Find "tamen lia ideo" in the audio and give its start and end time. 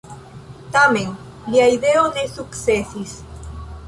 0.75-2.05